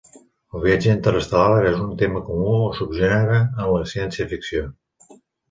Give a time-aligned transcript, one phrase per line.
[0.59, 4.67] El viatge interestel·lar és un tema comú o subgènere en la ciència-ficció.